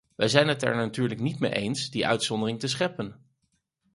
Wij 0.15 0.27
zijn 0.27 0.47
het 0.47 0.63
er 0.63 0.75
natuurlijk 0.75 1.19
niet 1.19 1.39
mee 1.39 1.53
eens 1.53 1.89
die 1.89 2.07
uitzondering 2.07 2.59
te 2.59 2.67
scheppen. 2.67 3.15